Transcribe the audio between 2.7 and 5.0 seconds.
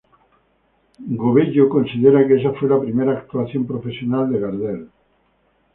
primera actuación profesional de Gardel.